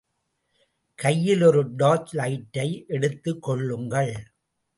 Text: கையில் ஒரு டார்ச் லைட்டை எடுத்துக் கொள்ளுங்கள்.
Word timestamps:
கையில் 0.99 1.41
ஒரு 1.41 1.75
டார்ச் 1.75 2.15
லைட்டை 2.15 2.85
எடுத்துக் 2.87 3.41
கொள்ளுங்கள். 3.41 4.13